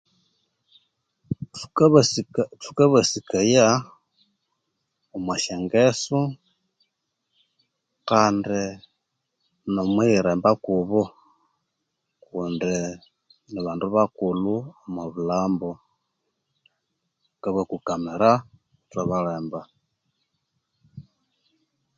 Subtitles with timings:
[2.61, 3.67] Thukabasikaya
[5.15, 6.19] omwosyangesu
[8.09, 8.59] kandi
[9.73, 11.01] nomwiyiremba kubu
[12.25, 12.73] kundi
[13.51, 15.69] nibandu bakulhu omobulhambu,
[17.31, 18.31] thukabakukamira
[18.79, 19.61] ithwabalemba